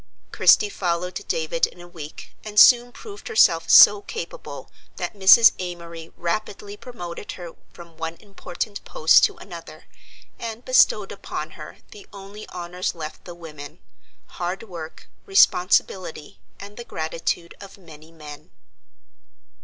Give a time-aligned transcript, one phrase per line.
[0.31, 5.51] Christie followed David in a week, and soon proved herself so capable that Mrs.
[5.59, 9.85] Amory rapidly promoted her from one important post to another,
[10.39, 13.77] and bestowed upon her the only honors left the women,
[14.25, 18.49] hard work, responsibility, and the gratitude of many men.